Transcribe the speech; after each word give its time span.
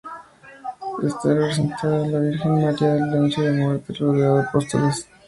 Está 1.03 1.29
representada 1.31 2.07
la 2.07 2.19
Virgen 2.21 2.65
María 2.65 2.97
en 2.97 3.11
su 3.11 3.21
lecho 3.21 3.41
de 3.43 3.51
muerte, 3.51 3.93
rodeada 3.93 4.45
por 4.45 4.45
los 4.47 4.47
apóstoles. 4.73 5.07